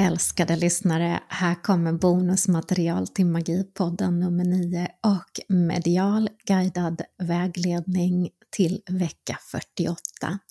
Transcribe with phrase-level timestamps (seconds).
[0.00, 9.38] Älskade lyssnare, här kommer bonusmaterial till Magipodden nummer 9 och medial guidad vägledning till vecka
[9.50, 9.98] 48.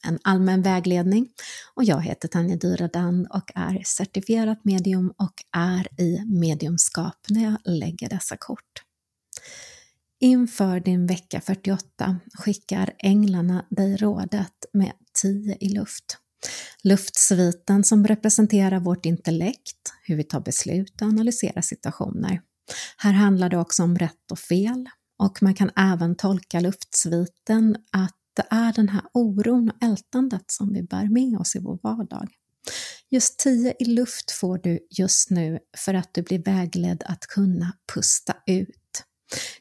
[0.04, 1.27] En allmän vägledning
[1.75, 7.57] och jag heter Tanja Dyradan och är certifierat medium och är i mediumskap när jag
[7.66, 8.83] lägger dessa kort.
[10.19, 16.18] Inför din vecka 48 skickar änglarna dig rådet med 10 i luft.
[16.83, 22.42] Luftsviten som representerar vårt intellekt, hur vi tar beslut och analyserar situationer.
[22.97, 28.15] Här handlar det också om rätt och fel och man kan även tolka luftsviten att
[28.36, 32.28] det är den här oron och ältandet som vi bär med oss i vår vardag.
[33.09, 37.73] Just 10 i luft får du just nu för att du blir vägledd att kunna
[37.94, 39.03] pusta ut.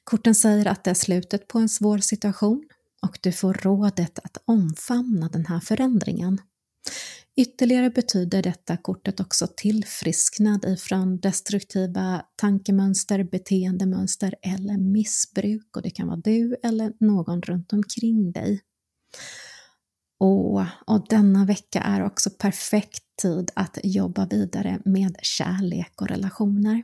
[0.05, 2.64] Korten säger att det är slutet på en svår situation
[3.02, 6.41] och du får rådet att omfamna den här förändringen.
[7.36, 16.06] Ytterligare betyder detta kortet också tillfrisknad ifrån destruktiva tankemönster, beteendemönster eller missbruk och det kan
[16.06, 18.61] vara du eller någon runt omkring dig.
[20.20, 26.83] Och, och denna vecka är också perfekt tid att jobba vidare med kärlek och relationer.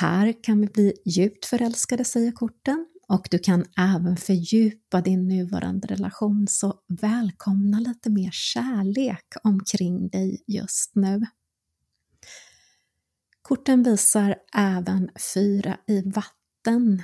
[0.00, 5.86] Här kan vi bli djupt förälskade, säger korten, och du kan även fördjupa din nuvarande
[5.86, 11.26] relation, så välkomna lite mer kärlek omkring dig just nu.
[13.42, 17.02] Korten visar även fyra i vatten.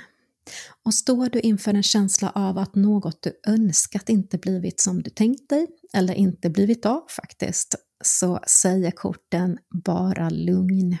[0.83, 5.09] Och står du inför en känsla av att något du önskat inte blivit som du
[5.09, 10.97] tänkt dig, eller inte blivit av faktiskt, så säger korten bara lugn.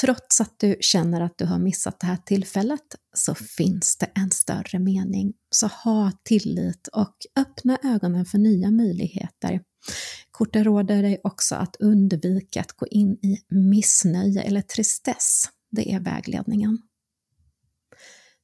[0.00, 4.30] Trots att du känner att du har missat det här tillfället så finns det en
[4.30, 5.32] större mening.
[5.50, 9.60] Så ha tillit och öppna ögonen för nya möjligheter.
[10.30, 15.44] Korten råder dig också att undvika att gå in i missnöje eller tristess.
[15.70, 16.78] Det är vägledningen.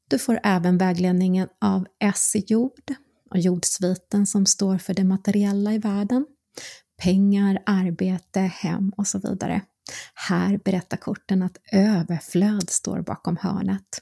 [0.08, 2.94] Du får även vägledningen av S i jord
[3.30, 6.26] och jordsviten som står för det materiella i världen.
[7.02, 9.62] Pengar, arbete, hem och så vidare.
[10.14, 14.00] Här berättar korten att överflöd står bakom hörnet.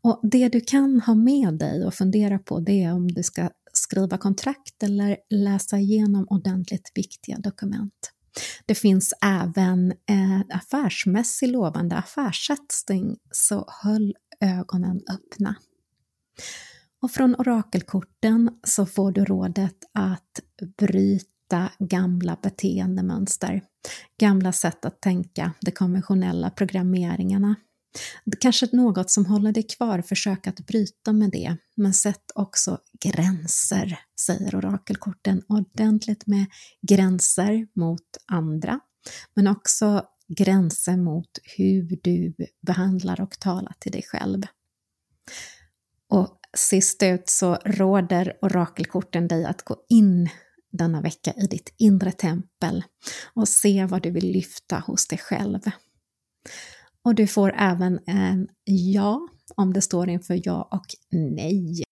[0.00, 3.50] Och det du kan ha med dig och fundera på det är om du ska
[3.72, 8.12] skriva kontrakt eller läsa igenom ordentligt viktiga dokument.
[8.66, 15.54] Det finns även eh, affärsmässig lovande affärssatsning, så håll ögonen öppna.
[17.02, 20.40] Och från orakelkorten så får du rådet att
[21.48, 23.62] bryta gamla beteendemönster
[24.20, 27.54] gamla sätt att tänka, de konventionella programmeringarna.
[28.24, 32.24] Det kanske är något som håller dig kvar, försök att bryta med det, men sätt
[32.34, 35.42] också gränser, säger orakelkorten.
[35.48, 36.46] Ordentligt med
[36.88, 38.80] gränser mot andra,
[39.34, 40.02] men också
[40.38, 42.34] gränser mot hur du
[42.66, 44.42] behandlar och talar till dig själv.
[46.08, 50.28] Och sist ut så råder orakelkorten dig att gå in
[50.70, 52.84] denna vecka i ditt inre tempel
[53.34, 55.60] och se vad du vill lyfta hos dig själv.
[57.02, 61.82] Och du får även en ja om det står inför ja och nej.